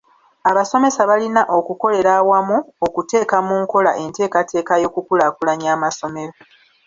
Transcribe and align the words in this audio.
Abasomesa 0.49 1.01
balina 1.09 1.41
okukolera 1.57 2.11
awamu 2.19 2.57
okuteeka 2.85 3.37
mu 3.47 3.55
nkola 3.63 3.91
enteekateeka 4.03 4.73
y'okukulaakulanya 4.83 5.69
amasomero. 5.75 6.35